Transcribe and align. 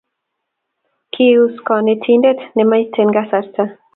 Kiisu 1.17 1.65
konetinte 1.69 2.31
ne 2.55 2.65
miten 2.71 3.15
kasarta. 3.19 3.71